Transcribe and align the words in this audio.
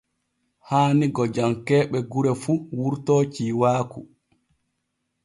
Haani 0.69 1.05
gojankee 1.15 1.87
ɓe 1.91 1.99
gure 2.11 2.31
fu 2.41 2.53
wurto 2.77 3.15
ciiwaaku. 3.33 3.99